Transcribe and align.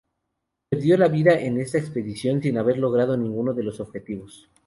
Perdió 0.71 0.97
la 0.97 1.09
vida 1.09 1.39
en 1.39 1.61
esta 1.61 1.77
expedición 1.77 2.41
sin 2.41 2.57
haber 2.57 2.79
logrado 2.79 3.15
ninguno 3.15 3.53
de 3.53 3.61
los 3.61 3.79
objetivos. 3.79 4.49